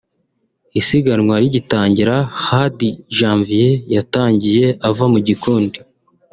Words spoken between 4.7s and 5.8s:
ava mu gikundi